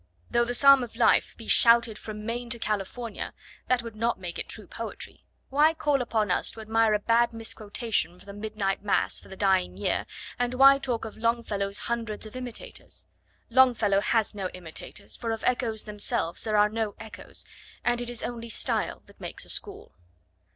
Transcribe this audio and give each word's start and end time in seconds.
Though 0.31 0.45
the 0.45 0.55
Psalm 0.55 0.81
of 0.83 0.95
Life 0.95 1.35
be 1.37 1.45
shouted 1.47 1.95
from 1.99 2.25
Maine 2.25 2.49
to 2.49 2.57
California, 2.57 3.35
that 3.67 3.83
would 3.83 3.95
not 3.95 4.19
make 4.19 4.39
it 4.39 4.49
true 4.49 4.65
poetry. 4.65 5.25
Why 5.49 5.75
call 5.75 6.01
upon 6.01 6.31
us 6.31 6.49
to 6.49 6.59
admire 6.61 6.95
a 6.95 6.99
bad 6.99 7.33
misquotation 7.33 8.17
from 8.17 8.25
the 8.25 8.33
Midnight 8.33 8.81
Mass 8.83 9.19
for 9.19 9.27
the 9.29 9.35
Dying 9.35 9.77
Year, 9.77 10.07
and 10.39 10.55
why 10.55 10.79
talk 10.79 11.05
of 11.05 11.17
Longfellow's 11.17 11.77
'hundreds 11.77 12.25
of 12.25 12.35
imitators'? 12.35 13.05
Longfellow 13.51 13.99
has 14.01 14.33
no 14.33 14.49
imitators, 14.55 15.15
for 15.15 15.29
of 15.29 15.43
echoes 15.43 15.83
themselves 15.83 16.45
there 16.45 16.57
are 16.57 16.67
no 16.69 16.95
echoes 16.99 17.45
and 17.83 18.01
it 18.01 18.09
is 18.09 18.23
only 18.23 18.49
style 18.49 19.03
that 19.05 19.21
makes 19.21 19.45
a 19.45 19.49
school. 19.49 19.93